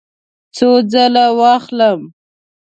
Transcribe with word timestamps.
څو 0.55 0.69
ځله 0.91 1.25
واخلم؟ 1.39 1.99